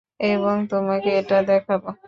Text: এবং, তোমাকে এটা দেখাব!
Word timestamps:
এবং, 0.19 0.55
তোমাকে 0.69 1.09
এটা 1.19 1.37
দেখাব! 1.43 1.81